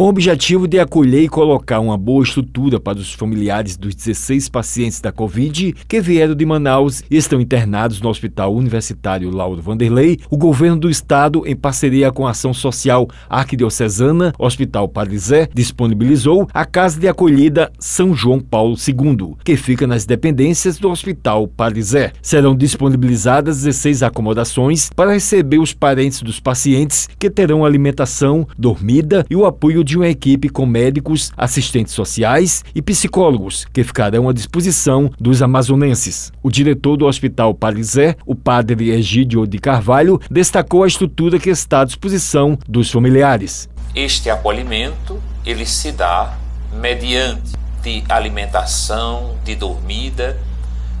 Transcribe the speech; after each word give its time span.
com 0.00 0.06
o 0.06 0.08
objetivo 0.08 0.66
de 0.66 0.80
acolher 0.80 1.24
e 1.24 1.28
colocar 1.28 1.78
uma 1.78 1.98
boa 1.98 2.24
estrutura 2.24 2.80
para 2.80 2.96
os 2.96 3.12
familiares 3.12 3.76
dos 3.76 3.94
16 3.94 4.48
pacientes 4.48 4.98
da 4.98 5.12
Covid 5.12 5.74
que 5.86 6.00
vieram 6.00 6.34
de 6.34 6.46
Manaus 6.46 7.02
e 7.10 7.18
estão 7.18 7.38
internados 7.38 8.00
no 8.00 8.08
Hospital 8.08 8.54
Universitário 8.54 9.28
Lauro 9.28 9.60
Vanderlei, 9.60 10.18
o 10.30 10.38
governo 10.38 10.78
do 10.78 10.88
estado, 10.88 11.42
em 11.46 11.54
parceria 11.54 12.10
com 12.10 12.26
a 12.26 12.30
Ação 12.30 12.54
Social 12.54 13.08
Arquidiocesana, 13.28 14.32
Hospital 14.38 14.88
Parisé, 14.88 15.50
disponibilizou 15.52 16.48
a 16.54 16.64
Casa 16.64 16.98
de 16.98 17.06
Acolhida 17.06 17.70
São 17.78 18.14
João 18.14 18.40
Paulo 18.40 18.76
II, 18.76 19.34
que 19.44 19.54
fica 19.54 19.86
nas 19.86 20.06
dependências 20.06 20.78
do 20.78 20.88
Hospital 20.88 21.46
Parisé. 21.46 22.12
Serão 22.22 22.56
disponibilizadas 22.56 23.64
16 23.64 24.02
acomodações 24.02 24.88
para 24.96 25.12
receber 25.12 25.58
os 25.58 25.74
parentes 25.74 26.22
dos 26.22 26.40
pacientes 26.40 27.06
que 27.18 27.28
terão 27.28 27.66
alimentação, 27.66 28.48
dormida 28.56 29.26
e 29.28 29.36
o 29.36 29.44
apoio 29.44 29.84
de 29.90 29.96
uma 29.96 30.06
equipe 30.06 30.48
com 30.48 30.64
médicos, 30.64 31.32
assistentes 31.36 31.92
sociais 31.94 32.64
e 32.72 32.80
psicólogos 32.80 33.66
que 33.72 33.82
ficarão 33.82 34.28
à 34.28 34.32
disposição 34.32 35.10
dos 35.18 35.42
amazonenses. 35.42 36.32
O 36.40 36.48
diretor 36.48 36.96
do 36.96 37.06
Hospital 37.06 37.52
Parisé, 37.52 38.14
o 38.24 38.36
padre 38.36 38.90
Egídio 38.90 39.44
de 39.48 39.58
Carvalho, 39.58 40.20
destacou 40.30 40.84
a 40.84 40.86
estrutura 40.86 41.40
que 41.40 41.50
está 41.50 41.80
à 41.80 41.84
disposição 41.84 42.56
dos 42.68 42.88
familiares. 42.88 43.68
Este 43.92 44.30
acolhimento 44.30 45.20
ele 45.44 45.66
se 45.66 45.90
dá 45.90 46.38
mediante 46.72 47.58
de 47.82 48.04
alimentação, 48.08 49.34
de 49.44 49.56
dormida, 49.56 50.38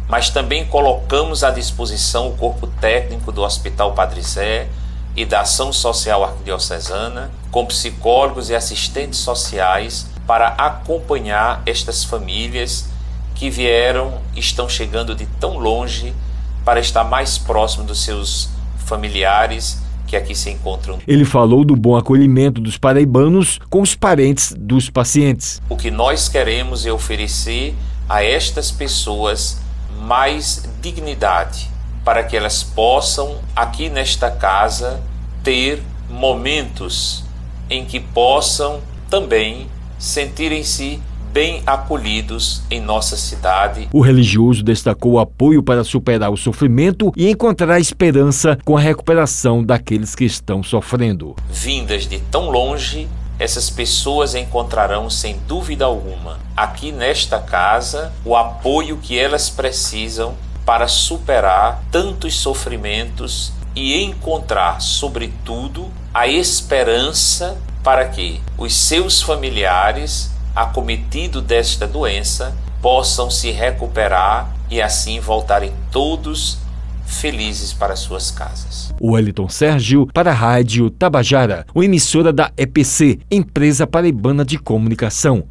mas 0.08 0.30
também 0.30 0.64
colocamos 0.64 1.44
à 1.44 1.52
disposição 1.52 2.28
o 2.28 2.36
corpo 2.36 2.66
técnico 2.66 3.30
do 3.30 3.42
Hospital 3.42 3.92
Padre 3.92 4.20
Zé 4.20 4.68
e 5.16 5.24
da 5.24 5.40
Ação 5.40 5.72
Social 5.72 6.24
Arquidiocesana, 6.24 7.30
com 7.50 7.66
psicólogos 7.66 8.50
e 8.50 8.54
assistentes 8.54 9.18
sociais 9.18 10.06
para 10.26 10.48
acompanhar 10.48 11.62
estas 11.66 12.04
famílias 12.04 12.88
que 13.34 13.50
vieram 13.50 14.20
e 14.34 14.40
estão 14.40 14.68
chegando 14.68 15.14
de 15.14 15.26
tão 15.26 15.58
longe 15.58 16.14
para 16.64 16.78
estar 16.78 17.04
mais 17.04 17.38
próximo 17.38 17.84
dos 17.84 18.04
seus 18.04 18.50
familiares 18.84 19.82
que 20.06 20.16
aqui 20.16 20.34
se 20.34 20.50
encontram. 20.50 20.98
Ele 21.06 21.24
falou 21.24 21.64
do 21.64 21.76
bom 21.76 21.96
acolhimento 21.96 22.60
dos 22.60 22.76
paraibanos 22.76 23.58
com 23.70 23.80
os 23.80 23.94
parentes 23.94 24.52
dos 24.58 24.90
pacientes. 24.90 25.60
O 25.68 25.76
que 25.76 25.90
nós 25.90 26.28
queremos 26.28 26.84
é 26.84 26.92
oferecer 26.92 27.74
a 28.08 28.22
estas 28.22 28.70
pessoas 28.70 29.58
mais 30.00 30.68
dignidade 30.82 31.69
para 32.04 32.22
que 32.22 32.36
elas 32.36 32.62
possam 32.62 33.38
aqui 33.54 33.88
nesta 33.88 34.30
casa 34.30 35.00
ter 35.42 35.82
momentos 36.08 37.24
em 37.68 37.84
que 37.84 38.00
possam 38.00 38.80
também 39.08 39.68
sentirem-se 39.98 41.00
bem 41.32 41.62
acolhidos 41.64 42.62
em 42.70 42.80
nossa 42.80 43.16
cidade. 43.16 43.88
O 43.92 44.00
religioso 44.00 44.64
destacou 44.64 45.12
o 45.12 45.18
apoio 45.20 45.62
para 45.62 45.84
superar 45.84 46.30
o 46.30 46.36
sofrimento 46.36 47.12
e 47.16 47.30
encontrar 47.30 47.78
esperança 47.78 48.58
com 48.64 48.76
a 48.76 48.80
recuperação 48.80 49.62
daqueles 49.62 50.14
que 50.14 50.24
estão 50.24 50.62
sofrendo. 50.62 51.36
Vindas 51.48 52.06
de 52.06 52.18
tão 52.18 52.50
longe, 52.50 53.06
essas 53.38 53.70
pessoas 53.70 54.34
encontrarão, 54.34 55.08
sem 55.08 55.38
dúvida 55.46 55.84
alguma, 55.84 56.38
aqui 56.56 56.90
nesta 56.90 57.38
casa, 57.38 58.12
o 58.24 58.34
apoio 58.34 58.98
que 58.98 59.16
elas 59.18 59.48
precisam 59.48 60.34
para 60.64 60.88
superar 60.88 61.82
tantos 61.90 62.34
sofrimentos 62.34 63.52
e 63.74 64.02
encontrar, 64.02 64.80
sobretudo, 64.80 65.88
a 66.12 66.26
esperança 66.26 67.56
para 67.82 68.08
que 68.08 68.40
os 68.58 68.74
seus 68.74 69.22
familiares 69.22 70.30
acometido 70.54 71.40
desta 71.40 71.86
doença 71.86 72.54
possam 72.82 73.30
se 73.30 73.50
recuperar 73.50 74.54
e 74.70 74.80
assim 74.80 75.20
voltarem 75.20 75.72
todos 75.90 76.58
felizes 77.10 77.72
para 77.72 77.96
suas 77.96 78.30
casas. 78.30 78.94
Wellington 79.00 79.48
Sérgio 79.48 80.06
para 80.12 80.30
a 80.30 80.34
Rádio 80.34 80.90
Tabajara, 80.90 81.66
uma 81.74 81.84
emissora 81.84 82.32
da 82.32 82.52
EPC, 82.56 83.18
Empresa 83.30 83.86
Paraibana 83.86 84.44
de 84.44 84.58
Comunicação. 84.58 85.44